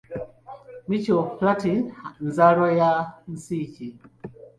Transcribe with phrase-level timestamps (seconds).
[0.89, 1.79] Michel Platin
[2.27, 2.91] nzaalwa ya
[3.25, 3.87] mu nsi ki?